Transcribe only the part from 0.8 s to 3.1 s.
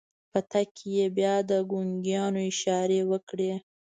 يې بيا د ګونګيانو اشارې